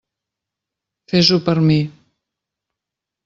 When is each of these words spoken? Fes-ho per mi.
Fes-ho 1.11 1.37
per 1.49 1.55
mi. 1.67 1.77